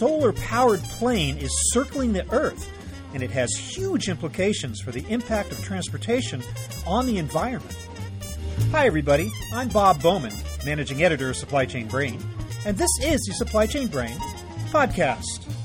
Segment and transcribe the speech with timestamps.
[0.00, 2.72] solar powered plane is circling the Earth,
[3.12, 6.42] and it has huge implications for the impact of transportation
[6.86, 7.76] on the environment.
[8.70, 9.30] Hi, everybody.
[9.52, 10.32] I'm Bob Bowman,
[10.64, 12.18] managing editor of Supply Chain Brain,
[12.64, 14.16] and this is the Supply Chain Brain
[14.70, 15.59] podcast.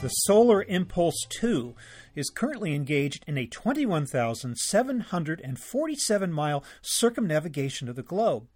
[0.00, 1.74] The Solar Impulse 2
[2.14, 8.46] is currently engaged in a 21,747 mile circumnavigation of the globe.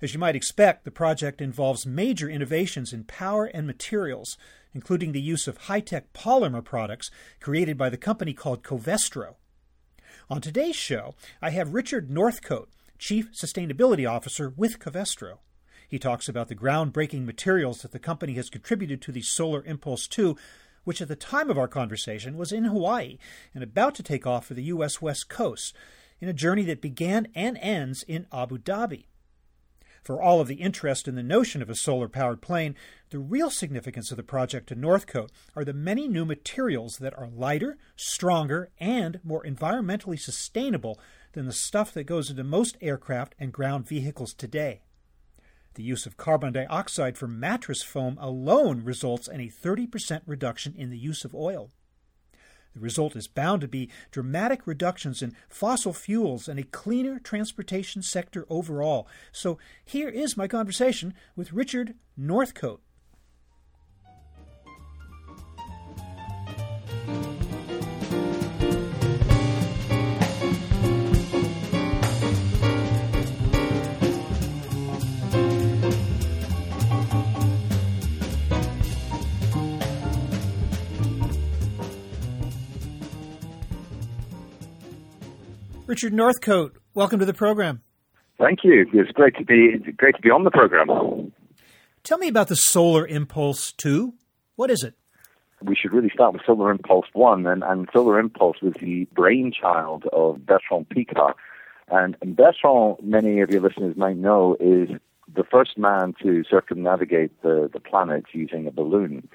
[0.00, 4.38] As you might expect, the project involves major innovations in power and materials,
[4.72, 7.10] including the use of high tech polymer products
[7.40, 9.34] created by the company called Covestro.
[10.30, 12.68] On today's show, I have Richard Northcote,
[13.00, 15.38] Chief Sustainability Officer with Covestro.
[15.88, 20.06] He talks about the groundbreaking materials that the company has contributed to the Solar Impulse
[20.06, 20.36] 2
[20.88, 23.18] which at the time of our conversation was in Hawaii
[23.52, 25.02] and about to take off for the U.S.
[25.02, 25.76] West Coast
[26.18, 29.04] in a journey that began and ends in Abu Dhabi.
[30.02, 32.74] For all of the interest in the notion of a solar powered plane,
[33.10, 37.28] the real significance of the project to Northcote are the many new materials that are
[37.28, 40.98] lighter, stronger, and more environmentally sustainable
[41.34, 44.80] than the stuff that goes into most aircraft and ground vehicles today.
[45.78, 50.90] The use of carbon dioxide for mattress foam alone results in a 30% reduction in
[50.90, 51.70] the use of oil.
[52.74, 58.02] The result is bound to be dramatic reductions in fossil fuels and a cleaner transportation
[58.02, 59.06] sector overall.
[59.30, 62.80] So here is my conversation with Richard Northcote.
[85.88, 87.80] Richard Northcote, welcome to the program.
[88.38, 88.84] Thank you.
[88.92, 91.32] It's great to be great to be on the program.
[92.04, 94.12] Tell me about the Solar Impulse 2.
[94.56, 94.92] What is it?
[95.62, 100.04] We should really start with Solar Impulse 1, and, and Solar Impulse was the brainchild
[100.12, 101.32] of Bertrand Piccard.
[101.90, 104.90] And, and Bertrand, many of your listeners might know, is
[105.34, 109.26] the first man to circumnavigate the, the planet using a balloon.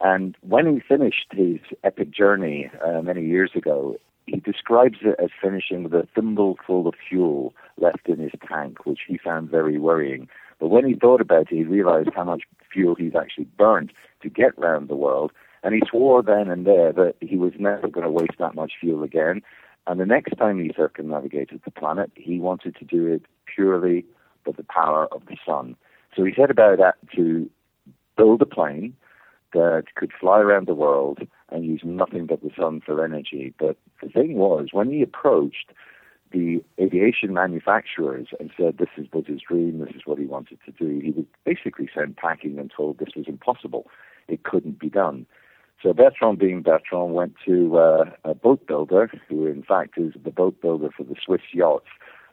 [0.00, 5.30] And when he finished his epic journey uh, many years ago, he describes it as
[5.40, 10.28] finishing with a thimbleful of fuel left in his tank, which he found very worrying.
[10.60, 14.28] But when he thought about it, he realized how much fuel he's actually burned to
[14.28, 15.32] get round the world.
[15.64, 18.72] And he swore then and there that he was never going to waste that much
[18.80, 19.42] fuel again.
[19.86, 23.22] And the next time he circumnavigated the planet, he wanted to do it
[23.52, 24.04] purely
[24.46, 25.76] with the power of the sun.
[26.16, 27.50] So he set about that to
[28.16, 28.94] build a plane
[29.52, 31.20] that could fly around the world
[31.50, 33.54] and use nothing but the sun for energy.
[33.58, 35.70] But the thing was, when he approached
[36.32, 40.58] the aviation manufacturers and said this is was his dream, this is what he wanted
[40.64, 43.86] to do, he was basically sent packing and told this was impossible.
[44.28, 45.26] It couldn't be done.
[45.82, 50.30] So Bertrand, being Bertrand, went to uh, a boat builder, who in fact is the
[50.30, 51.88] boat builder for the Swiss yachts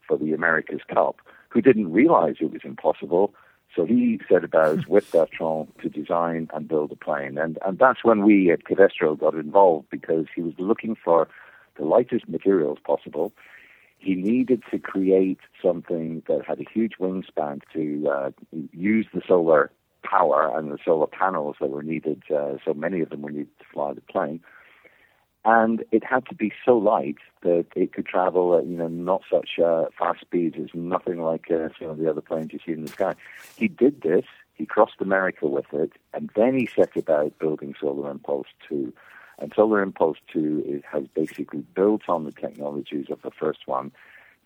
[0.07, 1.17] for the America's Cup,
[1.49, 3.33] who didn't realize it was impossible
[3.75, 7.37] so he set about with Bertrand to design and build a plane.
[7.37, 11.27] And, and that's when we at Covestro got involved because he was looking for
[11.77, 13.31] the lightest materials possible.
[13.99, 18.31] He needed to create something that had a huge wingspan to uh,
[18.71, 19.71] use the solar
[20.03, 22.23] power and the solar panels that were needed.
[22.33, 24.39] Uh, so many of them were needed to fly the plane
[25.45, 29.21] and it had to be so light that it could travel at you know not
[29.31, 32.73] such uh, fast speeds as nothing like uh, some of the other planes you see
[32.73, 33.15] in the sky.
[33.55, 34.25] He did this.
[34.53, 38.93] He crossed America with it, and then he set about building Solar Impulse 2.
[39.41, 43.93] And Solar Impulse 2 is, has basically built on the technologies of the first one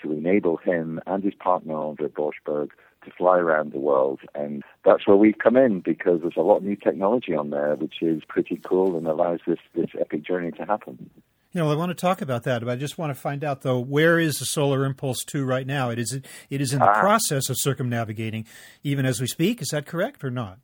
[0.03, 2.69] to enable him and his partner Andre Borschberg
[3.05, 4.19] to fly around the world.
[4.35, 7.75] And that's where we've come in because there's a lot of new technology on there,
[7.75, 11.09] which is pretty cool and allows this, this epic journey to happen.
[11.51, 13.61] You know, I want to talk about that, but I just want to find out
[13.61, 15.91] though, where is the Solar Impulse 2 right now?
[15.91, 16.19] It is
[16.49, 16.99] it is in the ah.
[16.99, 18.47] process of circumnavigating
[18.81, 19.61] even as we speak.
[19.61, 20.57] Is that correct or not?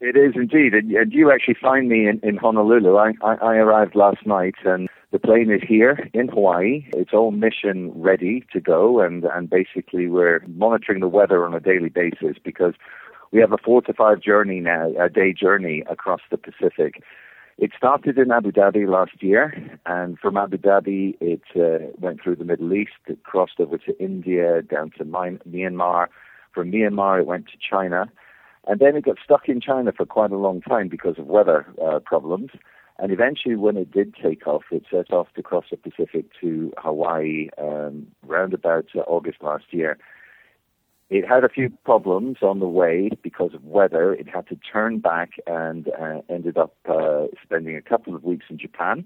[0.00, 2.96] It is indeed, and, and you actually find me in, in Honolulu.
[2.96, 6.86] I, I, I arrived last night, and the plane is here in Hawaii.
[6.92, 11.60] It's all mission ready to go, and, and basically we're monitoring the weather on a
[11.60, 12.74] daily basis because
[13.30, 17.00] we have a four to five journey now, a day journey across the Pacific.
[17.58, 19.54] It started in Abu Dhabi last year,
[19.86, 23.96] and from Abu Dhabi it uh, went through the Middle East, it crossed over to
[24.02, 26.08] India, down to Myanmar.
[26.52, 28.10] From Myanmar it went to China,
[28.66, 31.64] And then it got stuck in China for quite a long time because of weather
[31.80, 32.50] uh, problems.
[32.98, 36.72] And eventually, when it did take off, it set off to cross the Pacific to
[36.78, 39.98] Hawaii um, around about uh, August last year.
[41.10, 44.14] It had a few problems on the way because of weather.
[44.14, 48.46] It had to turn back and uh, ended up uh, spending a couple of weeks
[48.48, 49.04] in Japan.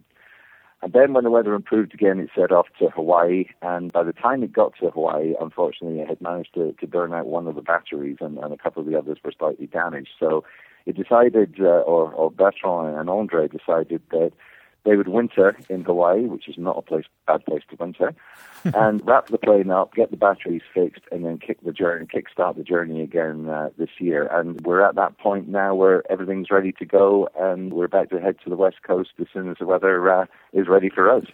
[0.81, 3.46] And then when the weather improved again, it set off to Hawaii.
[3.62, 7.12] And by the time it got to Hawaii, unfortunately, it had managed to, to burn
[7.12, 10.11] out one of the batteries and, and a couple of the others were slightly damaged.
[10.20, 10.44] So
[10.88, 14.32] it decided, uh, or, or Bertrand and Andre decided that
[14.85, 18.14] they would winter in Hawaii, which is not a place bad place to winter,
[18.64, 22.56] and wrap the plane up, get the batteries fixed, and then kick the journey, kickstart
[22.56, 24.26] the journey again uh, this year.
[24.32, 28.19] And we're at that point now where everything's ready to go, and we're about to
[28.19, 30.25] head to the west coast as soon as the weather uh,
[30.55, 31.26] is ready for us.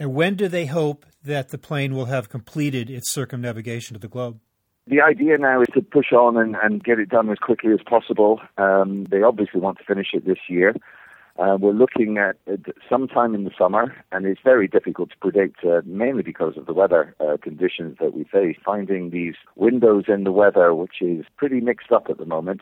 [0.00, 4.08] And when do they hope that the plane will have completed its circumnavigation of the
[4.08, 4.40] globe?
[4.86, 7.80] The idea now is to push on and, and get it done as quickly as
[7.86, 8.40] possible.
[8.58, 10.74] Um, they obviously want to finish it this year.
[11.38, 12.56] Uh, we're looking at uh,
[12.90, 16.74] sometime in the summer, and it's very difficult to predict, uh, mainly because of the
[16.74, 18.56] weather uh, conditions that we face.
[18.62, 22.60] Finding these windows in the weather, which is pretty mixed up at the moment,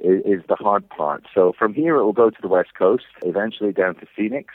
[0.00, 1.24] is, is the hard part.
[1.34, 4.54] So from here, it will go to the west coast, eventually down to Phoenix.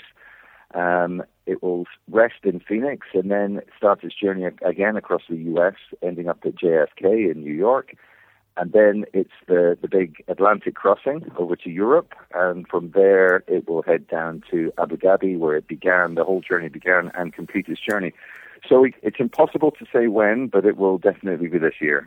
[0.75, 5.75] Um, it will rest in Phoenix and then start its journey again across the U.S.,
[6.01, 7.95] ending up at JFK in New York
[8.57, 13.67] and then it's the, the big Atlantic crossing over to Europe, and from there it
[13.67, 17.67] will head down to Abu Dhabi, where it began, the whole journey began, and complete
[17.67, 18.13] its journey.
[18.67, 22.03] So it's impossible to say when, but it will definitely be this year.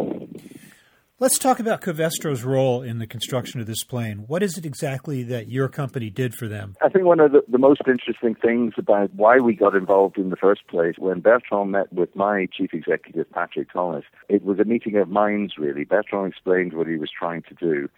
[1.20, 4.22] Let's talk about Covestro's role in the construction of this plane.
[4.28, 6.76] What is it exactly that your company did for them?
[6.80, 10.30] I think one of the, the, most interesting things about why we got involved in
[10.30, 14.64] the first place, when Bertrand met with my chief executive, Patrick Thomas, it was a
[14.64, 15.82] meeting of minds, really.
[15.82, 17.88] Bertrand explained what he was trying to do.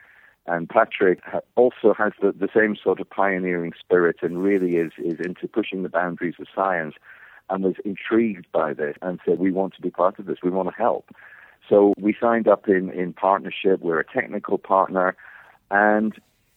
[0.46, 1.20] And Patrick
[1.56, 5.82] also has the, the same sort of pioneering spirit and really is, is into pushing
[5.82, 6.94] the boundaries of science
[7.50, 10.48] and was intrigued by this and said, We want to be part of this, we
[10.48, 11.10] want to help.
[11.70, 13.80] So we signed up in, in partnership.
[13.80, 15.16] We're a technical partner.
[15.70, 16.12] And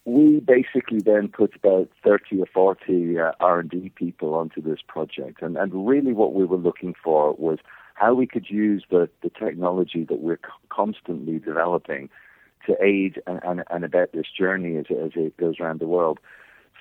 [0.06, 5.42] we basically then put about 30 or 40 uh, R&D people onto this project.
[5.42, 7.60] And, and really what we were looking for was
[7.94, 10.40] how we could use the, the technology that we're
[10.70, 12.10] constantly developing
[12.66, 16.20] to aid and, and, and abet this journey as, as it goes around the world.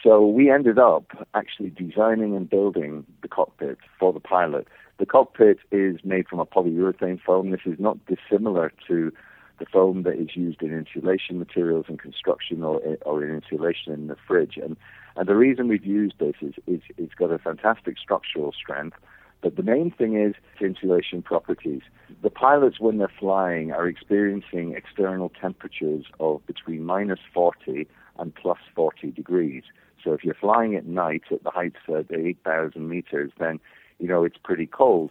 [0.02, 4.66] So we ended up actually designing and building the cockpit for the pilot.
[4.98, 7.50] The cockpit is made from a polyurethane foam.
[7.50, 9.12] This is not dissimilar to
[9.58, 14.06] the foam that is used in insulation materials in construction or, or in insulation in
[14.08, 14.58] the fridge.
[14.62, 14.76] And,
[15.16, 18.96] and the reason we've used this is, is it's got a fantastic structural strength.
[19.40, 21.82] But the main thing is insulation properties.
[22.22, 28.58] The pilots, when they're flying, are experiencing external temperatures of between minus 40 and plus
[28.74, 29.64] 40 degrees.
[30.02, 33.60] So if you're flying at night at the heights of 8,000 meters, then
[34.02, 35.10] you know it's pretty cold.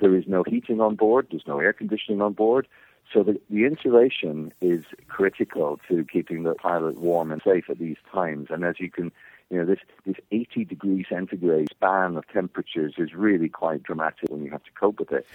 [0.00, 1.28] There is no heating on board.
[1.30, 2.66] There's no air conditioning on board.
[3.12, 7.98] So the, the insulation is critical to keeping the pilot warm and safe at these
[8.12, 8.48] times.
[8.50, 9.12] And as you can,
[9.50, 14.42] you know, this, this 80 degree centigrade span of temperatures is really quite dramatic when
[14.42, 15.26] you have to cope with it.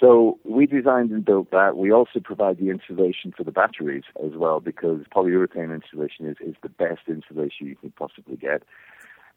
[0.00, 1.76] So we designed and built that.
[1.76, 6.56] We also provide the insulation for the batteries as well because polyurethane insulation is, is
[6.62, 8.62] the best insulation you can possibly get.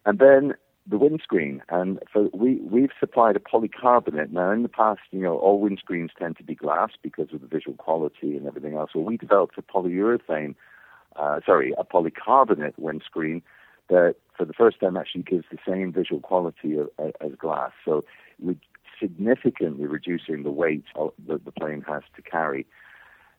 [0.06, 0.54] And then
[0.86, 4.30] the windscreen, and for, we we've supplied a polycarbonate.
[4.30, 7.46] Now, in the past, you know, all windscreens tend to be glass because of the
[7.46, 8.90] visual quality and everything else.
[8.92, 10.54] So we developed a polyurethane,
[11.16, 13.42] uh, sorry, a polycarbonate windscreen
[13.88, 17.72] that, for the first time, actually gives the same visual quality of, as glass.
[17.84, 18.04] So
[18.38, 18.58] we
[19.00, 20.84] significantly reducing the weight
[21.26, 22.66] that the plane has to carry.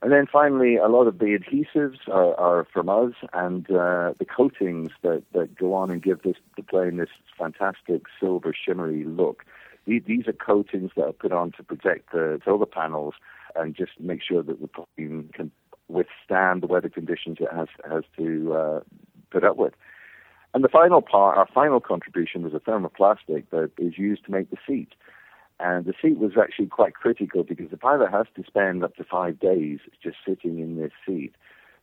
[0.05, 4.25] And then finally, a lot of the adhesives are, are from us, and uh, the
[4.25, 9.45] coatings that, that go on and give this the plane this fantastic silver shimmery look.
[9.87, 13.15] These, these are coatings that are put on to protect the solar panels
[13.55, 15.49] and just make sure that the plane can
[15.87, 18.79] withstand the weather conditions it has has to uh,
[19.31, 19.73] put up with.
[20.53, 24.51] And the final part, our final contribution, was a thermoplastic that is used to make
[24.51, 24.89] the seat.
[25.59, 29.03] And the seat was actually quite critical because the pilot has to spend up to
[29.03, 31.33] five days just sitting in this seat.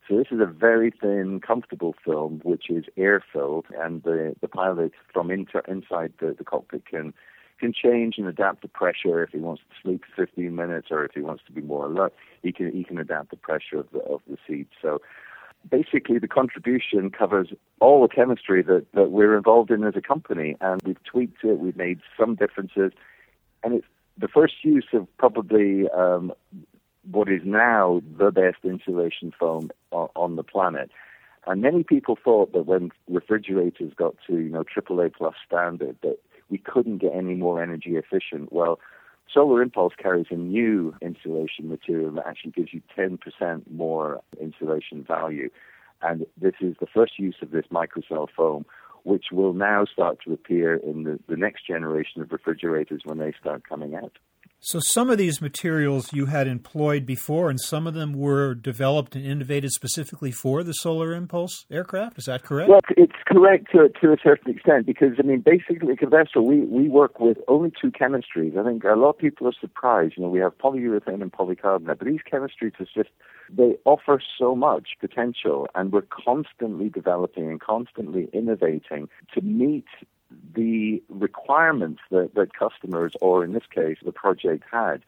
[0.08, 4.48] So this is a very thin, comfortable film which is air filled, and the, the
[4.48, 7.14] pilot from inter, inside the, the cockpit can
[7.60, 11.04] can change and adapt the pressure if he wants to sleep for 15 minutes or
[11.04, 12.12] if he wants to be more alert.
[12.42, 14.66] He can he can adapt the pressure of the of the seat.
[14.82, 15.00] So
[15.70, 20.56] basically the contribution covers all the chemistry that, that we're involved in as a company
[20.60, 22.92] and we've tweaked it, we've made some differences
[23.62, 23.86] and it's
[24.18, 26.32] the first use of probably um,
[27.10, 30.90] what is now the best insulation foam on the planet.
[31.46, 36.18] And many people thought that when refrigerators got to, you know, AAA plus standard, that
[36.50, 38.52] we couldn't get any more energy efficient.
[38.52, 38.78] Well,
[39.32, 43.18] Solar Impulse carries a new insulation material that actually gives you 10%
[43.70, 45.50] more insulation value.
[46.02, 48.66] And this is the first use of this microcell foam,
[49.04, 53.32] which will now start to appear in the, the next generation of refrigerators when they
[53.40, 54.12] start coming out.
[54.64, 59.16] So some of these materials you had employed before, and some of them were developed
[59.16, 62.16] and innovated specifically for the Solar Impulse aircraft.
[62.16, 62.70] Is that correct?
[62.70, 66.88] Well, it's correct to, to a certain extent because I mean, basically, Covestro, we we
[66.88, 68.56] work with only two chemistries.
[68.56, 70.14] I think a lot of people are surprised.
[70.16, 73.10] You know, we have polyurethane and polycarbonate, but these chemistries are just
[73.50, 79.86] they offer so much potential, and we're constantly developing and constantly innovating to meet
[80.54, 85.02] the requirements that, that customers, or in this case, the project had.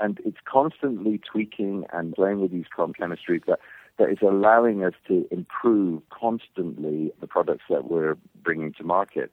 [0.00, 3.60] And it's constantly tweaking and playing with these chemistries that,
[3.98, 9.32] that is allowing us to improve constantly the products that we're bringing to market.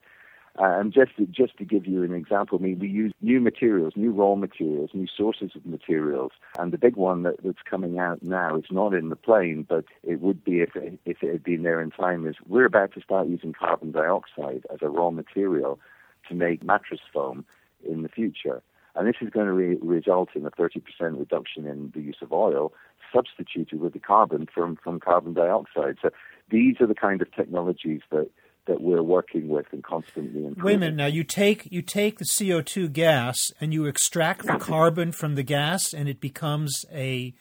[0.58, 3.40] Uh, and just to, just to give you an example, I mean, we use new
[3.40, 6.32] materials, new raw materials, new sources of materials.
[6.58, 9.86] And the big one that, that's coming out now, it's not in the plane, but
[10.02, 12.92] it would be if it, if it had been there in time, is we're about
[12.94, 15.80] to start using carbon dioxide as a raw material
[16.28, 17.46] to make mattress foam
[17.88, 18.62] in the future.
[18.94, 20.82] And this is going to re- result in a 30%
[21.18, 22.74] reduction in the use of oil
[23.12, 25.96] substituted with the carbon from, from carbon dioxide.
[26.00, 26.10] So
[26.50, 28.30] these are the kind of technologies that
[28.66, 30.64] that we're working with and constantly improving.
[30.64, 30.96] Wait a minute.
[30.96, 35.34] Now you take you take the CO two gas and you extract the carbon from
[35.34, 37.34] the gas, and it becomes a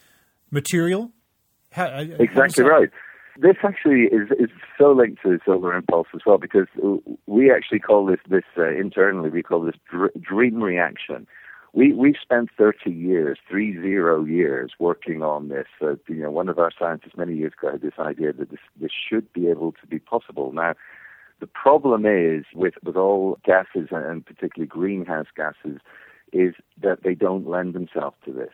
[0.49, 1.11] material.
[1.71, 1.85] How,
[2.19, 2.89] exactly right.
[3.37, 6.67] This actually is is so linked to the solar impulse as well because
[7.27, 11.27] we actually call this this uh, internally we call this dr- dream reaction.
[11.73, 15.67] We we spent 30 years, three zero years, working on this.
[15.81, 18.59] Uh, you know, one of our scientists many years ago had this idea that this
[18.79, 20.51] this should be able to be possible.
[20.51, 20.73] Now,
[21.41, 25.81] the problem is with, with all gases and particularly greenhouse gases
[26.31, 28.53] is that they don't lend themselves to this.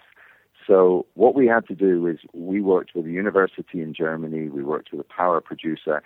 [0.65, 4.63] So what we had to do is we worked with a university in Germany, we
[4.63, 6.01] worked with a power producer,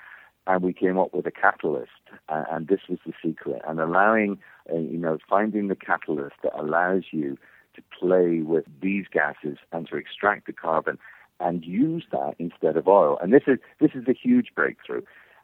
[0.48, 1.92] and we came up with a catalyst.
[2.30, 3.62] Uh, and this was the secret.
[3.68, 4.40] And allowing,
[4.72, 7.38] uh, you know, finding the catalyst that allows you
[7.76, 10.98] to play with these gases and to extract the carbon
[11.40, 13.18] and use that instead of oil.
[13.22, 15.02] And this is this is a huge breakthrough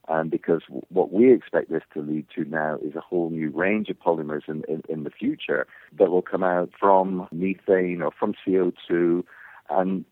[0.07, 3.89] um, because what we expect this to lead to now is a whole new range
[3.89, 8.33] of polymers in, in, in the future that will come out from methane or from
[8.45, 9.23] CO2.
[9.69, 10.05] And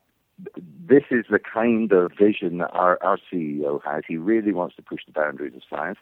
[0.88, 4.04] this is the kind of vision that our, our CEO has.
[4.08, 6.00] He really wants to push the boundaries of science.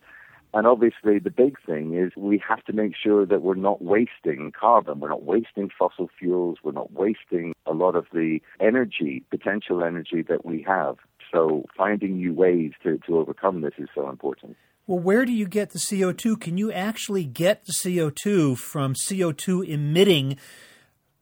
[0.56, 4.52] And obviously, the big thing is we have to make sure that we're not wasting
[4.60, 5.00] carbon.
[5.00, 6.60] We're not wasting fossil fuels.
[6.64, 10.98] We're not wasting a lot of the energy, potential energy that we have.
[11.34, 14.56] So finding new ways to, to overcome this is so important.
[14.86, 16.40] Well, where do you get the CO2?
[16.40, 20.38] Can you actually get the CO2 from CO2 emitting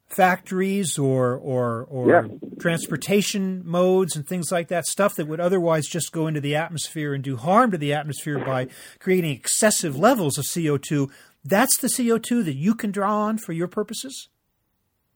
[0.08, 2.24] factories or or, or yeah.
[2.60, 4.86] transportation modes and things like that?
[4.88, 8.40] Stuff that would otherwise just go into the atmosphere and do harm to the atmosphere
[8.40, 8.68] by
[9.00, 11.10] creating excessive levels of CO2.
[11.46, 14.28] That's the CO2 that you can draw on for your purposes?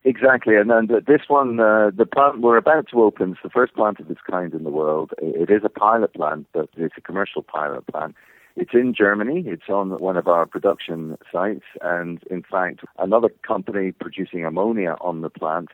[0.08, 3.74] Exactly, and then this one, uh, the plant we're about to open, it's the first
[3.74, 5.14] plant of its kind in the world.
[5.18, 8.16] It is a pilot plant, but it's a commercial pilot plant.
[8.56, 9.44] It's in Germany.
[9.48, 15.22] It's on one of our production sites, and in fact, another company producing ammonia on
[15.22, 15.70] the plant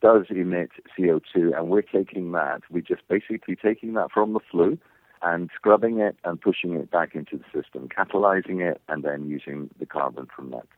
[0.00, 2.60] does emit CO2, and we're taking that.
[2.70, 4.78] We're just basically taking that from the flue
[5.20, 9.68] and scrubbing it and pushing it back into the system, catalyzing it, and then using
[9.80, 10.68] the carbon from that.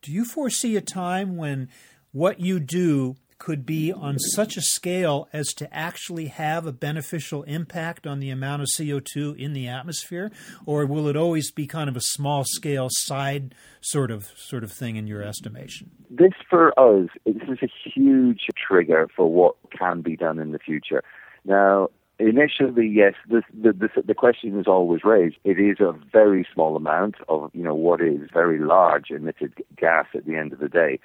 [0.00, 1.68] Do you foresee a time when
[2.12, 7.44] what you do could be on such a scale as to actually have a beneficial
[7.44, 10.30] impact on the amount of CO2 in the atmosphere
[10.66, 14.72] or will it always be kind of a small scale side sort of sort of
[14.72, 15.90] thing in your estimation?
[16.10, 20.58] This for us this is a huge trigger for what can be done in the
[20.58, 21.02] future.
[21.44, 25.36] Now initially yes the, the the the question is always raised.
[25.44, 30.06] It is a very small amount of you know what is very large emitted gas
[30.14, 30.98] at the end of the day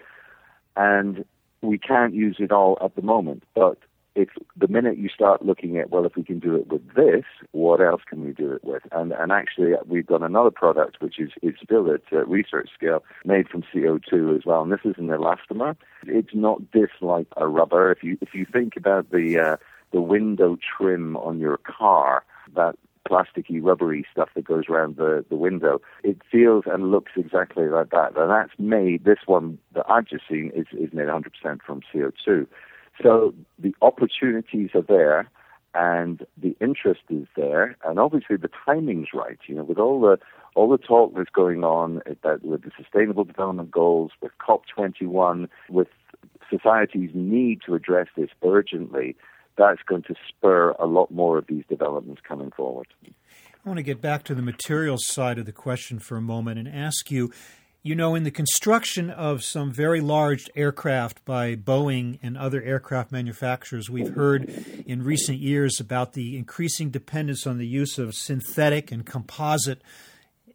[0.75, 1.25] and
[1.61, 3.43] we can't use it all at the moment.
[3.55, 3.77] But
[4.15, 7.23] if the minute you start looking at, well, if we can do it with this,
[7.51, 8.83] what else can we do it with?
[8.91, 13.03] And, and actually, we've got another product which is, is still at uh, research scale,
[13.25, 14.61] made from CO2 as well.
[14.61, 15.75] And this is an elastomer.
[16.05, 17.91] It's not this like a rubber.
[17.91, 19.57] If you if you think about the uh,
[19.91, 22.23] the window trim on your car,
[22.55, 22.75] that
[23.09, 25.81] plasticky, rubbery stuff that goes around the, the window.
[26.03, 28.17] It feels and looks exactly like that.
[28.17, 31.25] And that's made, this one that I've just seen is, is made 100%
[31.65, 32.47] from CO2.
[33.01, 35.29] So the opportunities are there
[35.73, 39.39] and the interest is there, and obviously the timing's right.
[39.47, 40.19] You know, with all the
[40.55, 45.87] all the talk that's going on about with the Sustainable Development Goals, with COP21, with
[46.49, 49.15] society's need to address this urgently,
[49.57, 52.87] that's going to spur a lot more of these developments coming forward.
[53.05, 56.59] I want to get back to the materials side of the question for a moment
[56.59, 57.31] and ask you
[57.85, 63.11] you know, in the construction of some very large aircraft by Boeing and other aircraft
[63.11, 64.47] manufacturers, we've heard
[64.85, 69.81] in recent years about the increasing dependence on the use of synthetic and composite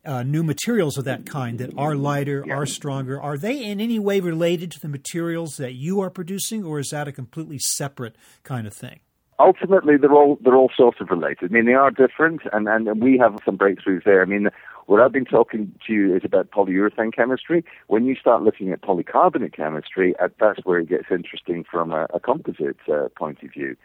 [0.08, 2.54] uh, new materials of that kind that are lighter, yeah.
[2.54, 3.20] are stronger.
[3.20, 6.88] Are they in any way related to the materials that you are producing, or is
[6.90, 9.00] that a completely separate kind of thing?
[9.38, 11.50] ultimately they're all they're all sort of related.
[11.50, 14.20] I mean, they are different, and and we have some breakthroughs there.
[14.20, 14.48] I mean,
[14.86, 17.64] what I've been talking to you is about polyurethane chemistry.
[17.86, 22.20] When you start looking at polycarbonate chemistry, that's where it gets interesting from a, a
[22.20, 23.76] composite uh, point of view.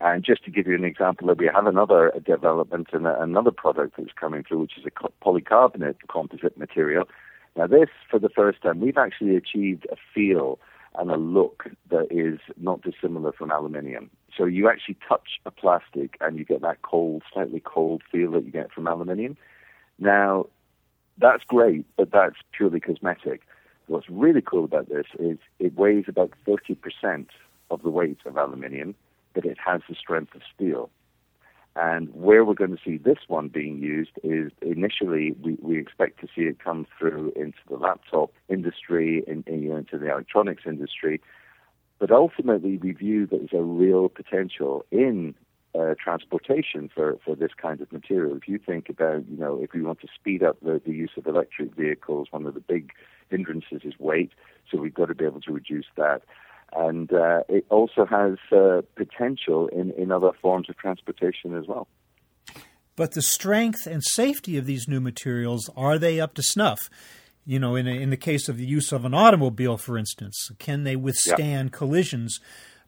[0.00, 4.12] And just to give you an example, we have another development and another product that's
[4.12, 4.90] coming through, which is a
[5.24, 7.08] polycarbonate composite material.
[7.56, 10.58] Now, this, for the first time, we've actually achieved a feel
[10.98, 14.10] and a look that is not dissimilar from aluminium.
[14.36, 18.44] So you actually touch a plastic and you get that cold, slightly cold feel that
[18.44, 19.36] you get from aluminium.
[19.98, 20.46] Now,
[21.18, 23.42] that's great, but that's purely cosmetic.
[23.86, 27.26] What's really cool about this is it weighs about 30%
[27.70, 28.94] of the weight of aluminium,
[29.36, 30.90] but it has the strength of steel.
[31.76, 36.20] And where we're going to see this one being used is initially we, we expect
[36.20, 41.20] to see it come through into the laptop industry, in, in, into the electronics industry.
[41.98, 45.34] But ultimately, we view that there's a real potential in
[45.78, 48.34] uh, transportation for, for this kind of material.
[48.36, 51.12] If you think about, you know, if we want to speed up the, the use
[51.18, 52.92] of electric vehicles, one of the big
[53.28, 54.32] hindrances is weight,
[54.70, 56.22] so we've got to be able to reduce that
[56.74, 61.88] and uh, it also has uh, potential in, in other forms of transportation as well.
[62.96, 66.88] But the strength and safety of these new materials are they up to snuff?
[67.44, 70.50] You know, in, a, in the case of the use of an automobile, for instance,
[70.58, 72.40] can they withstand collisions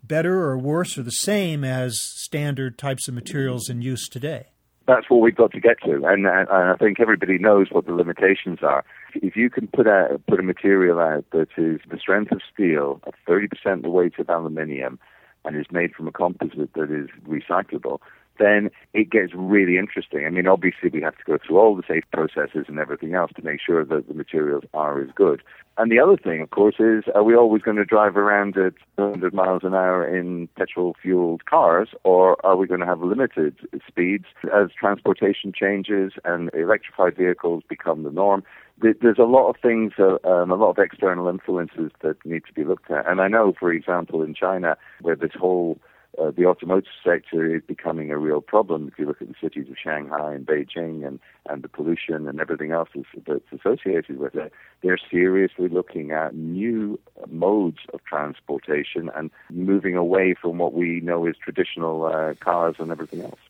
[0.02, 4.46] better or worse or the same as standard types of materials in use today?
[4.88, 7.92] That's what we've got to get to, and, and I think everybody knows what the
[7.92, 8.84] limitations are.
[9.14, 13.00] If you can put a put a material out that is the strength of steel,
[13.04, 14.98] of 30% the weight of aluminium,
[15.44, 17.98] and is made from a composite that is recyclable,
[18.38, 20.24] then it gets really interesting.
[20.26, 23.32] I mean, obviously, we have to go through all the safe processes and everything else
[23.36, 25.42] to make sure that the materials are as good.
[25.76, 28.74] And the other thing, of course, is are we always going to drive around at
[28.96, 33.56] 100 miles an hour in petrol fueled cars, or are we going to have limited
[33.86, 38.42] speeds as transportation changes and electrified vehicles become the norm?
[38.80, 42.52] There's a lot of things, uh, um, a lot of external influences that need to
[42.52, 43.08] be looked at.
[43.08, 45.78] And I know, for example, in China, where this whole
[46.20, 48.88] uh, the automotive sector is becoming a real problem.
[48.88, 52.40] If you look at the cities of Shanghai and Beijing and, and the pollution and
[52.40, 52.88] everything else
[53.26, 60.34] that's associated with it, they're seriously looking at new modes of transportation and moving away
[60.40, 63.40] from what we know is traditional uh, cars and everything else.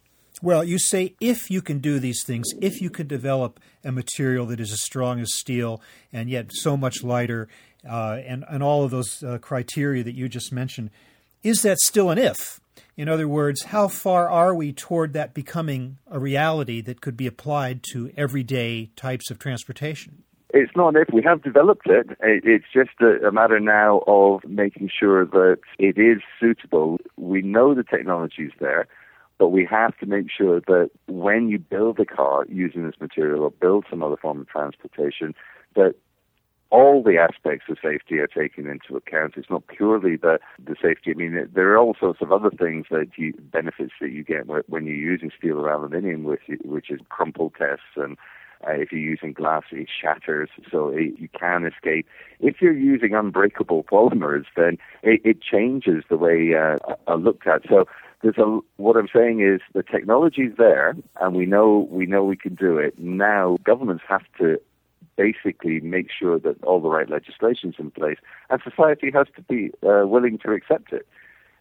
[0.40, 4.46] Well, you say if you can do these things, if you can develop a material
[4.46, 5.80] that is as strong as steel
[6.12, 7.48] and yet so much lighter,
[7.88, 10.90] uh, and, and all of those uh, criteria that you just mentioned,
[11.42, 12.60] is that still an if?
[12.96, 17.28] In other words, how far are we toward that becoming a reality that could be
[17.28, 20.24] applied to everyday types of transportation?
[20.52, 22.08] It's not if we have developed it.
[22.20, 26.98] It's just a, matter now of making sure that it is suitable.
[27.16, 28.88] We know the technology is there,
[29.38, 33.42] but we have to make sure that when you build a car using this material
[33.42, 35.34] or build some other form of transportation,
[35.76, 35.94] that
[36.70, 39.34] all the aspects of safety are taken into account.
[39.36, 41.10] It's not purely the, the safety.
[41.10, 44.46] I mean, there are all sorts of other things that you, benefits that you get
[44.46, 48.18] when you're using steel or aluminium, which, which is crumple tests and
[48.66, 52.06] uh, if you're using glass, it shatters, so it, you can escape.
[52.40, 56.76] If you're using unbreakable polymers, then it, it changes the way uh,
[57.06, 57.62] are looked at.
[57.68, 57.86] So
[58.22, 62.36] there's a what I'm saying is the technology's there, and we know we know we
[62.36, 62.98] can do it.
[62.98, 64.60] Now governments have to
[65.18, 69.70] basically make sure that all the right legislation's in place, and society has to be
[69.82, 71.06] uh, willing to accept it.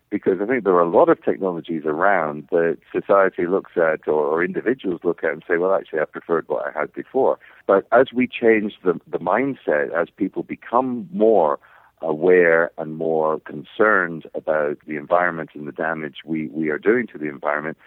[0.09, 4.23] Because I think there are a lot of technologies around that society looks at or,
[4.25, 7.37] or individuals look at and say, well, actually, I preferred what I had before.
[7.65, 11.59] But as we change the, the mindset, as people become more
[12.01, 17.17] aware and more concerned about the environment and the damage we, we are doing to
[17.17, 17.77] the environment,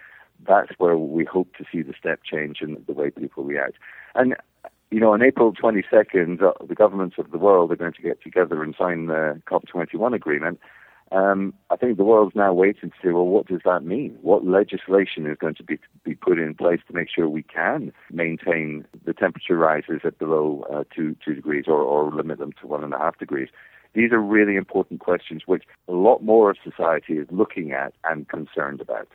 [0.47, 3.77] that's where we hope to see the step change in the way people react.
[4.13, 4.35] And
[4.91, 8.21] you know, on April 22nd, uh, the governments of the world are going to get
[8.21, 10.59] together and sign the COP21 agreement.
[11.13, 14.17] Um, I think the world's now waiting to see, well, what does that mean?
[14.21, 17.91] What legislation is going to be, be put in place to make sure we can
[18.11, 22.67] maintain the temperature rises at below uh, two, two degrees or, or limit them to
[22.67, 23.49] one and a half degrees?
[23.93, 28.27] These are really important questions which a lot more of society is looking at and
[28.27, 29.07] concerned about.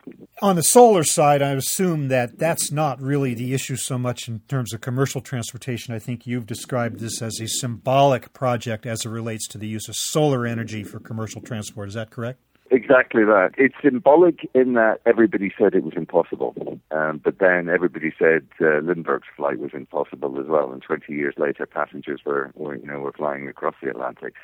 [0.43, 4.41] On the solar side, I assume that that's not really the issue so much in
[4.49, 5.95] terms of commercial transportation.
[5.95, 9.89] I think you've described this as a symbolic project as it relates to the use
[9.89, 11.89] of solar energy for commercial transport.
[11.89, 12.41] Is that correct?
[12.71, 13.53] Exactly that.
[13.57, 18.81] It's symbolic in that everybody said it was impossible, um, but then everybody said uh,
[18.81, 20.73] Lindbergh's flight was impossible as well.
[20.73, 24.35] And 20 years later, passengers were, were you know were flying across the Atlantic.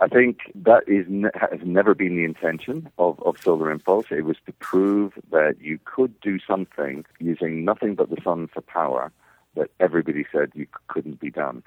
[0.00, 4.06] I think that is ne- has never been the intention of, of Solar Impulse.
[4.10, 8.60] It was to prove that you could do something using nothing but the sun for
[8.60, 9.12] power
[9.54, 11.62] that everybody said you couldn't be done.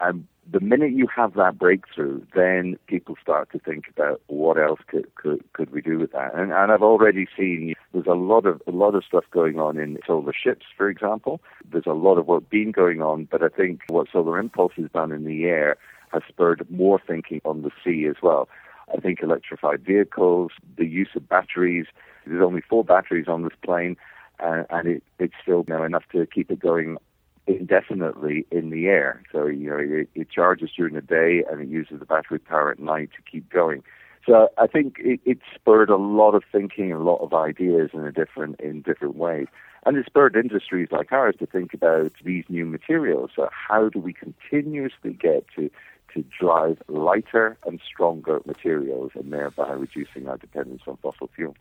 [0.00, 4.80] And the minute you have that breakthrough, then people start to think about what else
[4.88, 6.34] could could, could we do with that.
[6.34, 9.78] And, and I've already seen there's a lot of a lot of stuff going on
[9.78, 11.40] in solar ships, for example.
[11.70, 14.90] There's a lot of work being going on, but I think what Solar Impulse has
[14.90, 15.76] done in the air
[16.12, 18.48] has spurred more thinking on the sea as well.
[18.92, 21.86] I think electrified vehicles, the use of batteries.
[22.26, 23.96] There's only four batteries on this plane,
[24.40, 26.98] uh, and it, it's still you know, enough to keep it going
[27.46, 29.22] indefinitely in the air.
[29.32, 32.70] So you know it, it charges during the day and it uses the battery power
[32.70, 33.82] at night to keep going.
[34.24, 38.04] So I think it, it spurred a lot of thinking a lot of ideas in
[38.04, 39.46] a different in different ways.
[39.84, 43.30] And it spurred industries like ours to think about these new materials.
[43.34, 45.70] So how do we continuously get to
[46.14, 51.54] to drive lighter and stronger materials and thereby reducing our dependence on fossil fuel.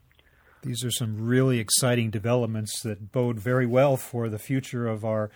[0.63, 5.31] These are some really exciting developments that bode very well for the future of our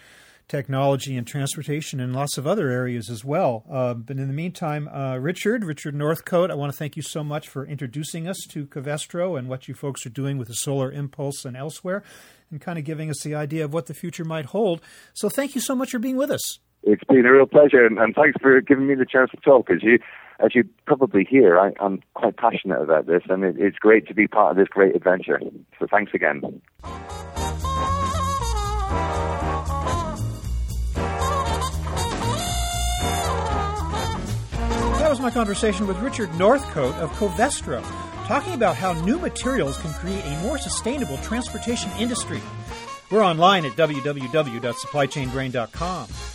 [0.47, 3.63] technology and transportation and lots of other areas as well.
[3.69, 7.23] Uh, but in the meantime, uh, Richard, Richard Northcote, I want to thank you so
[7.23, 10.91] much for introducing us to Covestro and what you folks are doing with the solar
[10.91, 12.03] impulse and elsewhere,
[12.51, 14.81] and kind of giving us the idea of what the future might hold.
[15.13, 16.59] So thank you so much for being with us.
[16.85, 19.71] It's been a real pleasure, and, and thanks for giving me the chance to talk.
[19.71, 19.97] As you,
[20.39, 24.13] as you probably hear, I, am quite passionate about this, and it, it's great to
[24.13, 25.41] be part of this great adventure.
[25.79, 26.61] So thanks again.
[34.99, 37.83] That was my conversation with Richard Northcote of Covestro,
[38.27, 42.41] talking about how new materials can create a more sustainable transportation industry.
[43.09, 46.34] We're online at www.supplychainbrain.com